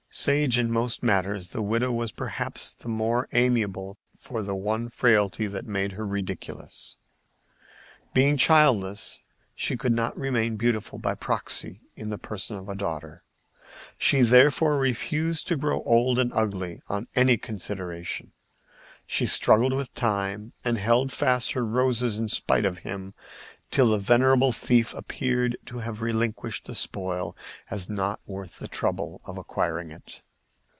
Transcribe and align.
Sage 0.13 0.59
in 0.59 0.69
most 0.71 1.01
matters, 1.03 1.51
the 1.51 1.61
widow 1.61 1.89
was 1.89 2.11
perhaps 2.11 2.73
the 2.73 2.89
more 2.89 3.29
amiable 3.31 3.97
for 4.11 4.43
the 4.43 4.53
one 4.53 4.89
frailty 4.89 5.47
that 5.47 5.65
made 5.65 5.93
her 5.93 6.05
ridiculous. 6.05 6.97
Being 8.13 8.35
childless, 8.35 9.21
she 9.55 9.77
could 9.77 9.93
not 9.93 10.19
remain 10.19 10.57
beautiful 10.57 10.99
by 10.99 11.15
proxy 11.15 11.79
in 11.95 12.09
the 12.09 12.17
person 12.17 12.57
of 12.57 12.67
a 12.67 12.75
daughter; 12.75 13.23
she 13.97 14.19
therefore 14.19 14.77
refused 14.77 15.47
to 15.47 15.55
grow 15.55 15.81
old 15.83 16.19
and 16.19 16.33
ugly 16.33 16.81
on 16.89 17.07
any 17.15 17.37
consideration; 17.37 18.33
she 19.07 19.25
struggled 19.25 19.71
with 19.73 19.93
Time, 19.95 20.51
and 20.65 20.77
held 20.77 21.13
fast 21.13 21.53
her 21.53 21.65
roses 21.65 22.17
in 22.17 22.27
spite 22.27 22.65
of 22.65 22.79
him, 22.79 23.13
till 23.69 23.91
the 23.91 23.97
venerable 23.97 24.51
thief 24.51 24.93
appeared 24.95 25.55
to 25.65 25.77
have 25.77 26.01
relinquished 26.01 26.65
the 26.65 26.75
spoil 26.75 27.35
as 27.69 27.87
not 27.87 28.19
worth 28.25 28.59
the 28.59 28.67
trouble 28.67 29.21
of 29.23 29.37
acquiring 29.37 29.91
it. 29.91 30.21